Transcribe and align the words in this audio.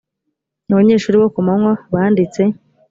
abanyeshuri 0.71 1.15
bo 1.21 1.27
ku 1.33 1.39
manywa 1.45 1.73
banditse 1.93 2.41